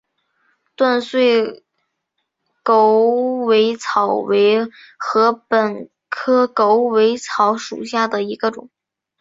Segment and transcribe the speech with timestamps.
[0.75, 1.61] 断穗
[2.63, 3.05] 狗
[3.45, 4.65] 尾草为
[4.97, 8.71] 禾本科狗尾草属下的一个种。